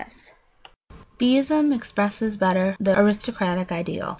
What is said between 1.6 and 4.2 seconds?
expresses better the aristocratic ideal.